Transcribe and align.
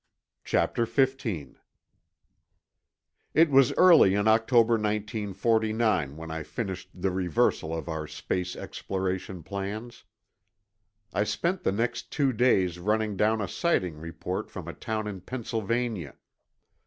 CHAPTER 0.43 0.87
XV 0.87 1.59
It 3.35 3.51
was 3.51 3.71
early 3.73 4.15
in 4.15 4.27
October 4.27 4.73
1949 4.73 6.17
when 6.17 6.31
I 6.31 6.41
finished 6.41 6.89
the 6.91 7.11
reversal 7.11 7.71
of 7.71 7.87
our 7.87 8.07
space 8.07 8.55
exploration 8.55 9.43
plans. 9.43 10.03
I 11.13 11.23
spent 11.23 11.61
the 11.61 11.71
next 11.71 12.09
two 12.11 12.33
days 12.33 12.79
running 12.79 13.15
down 13.15 13.41
a 13.41 13.47
sighting 13.47 13.99
report 13.99 14.49
from 14.49 14.67
a 14.67 14.73
town 14.73 15.05
in 15.05 15.21
Pennsylvania. 15.21 16.15